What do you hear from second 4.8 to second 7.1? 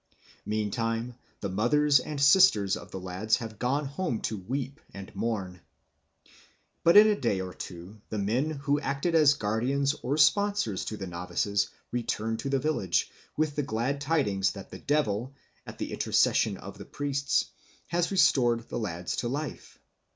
and mourn. But in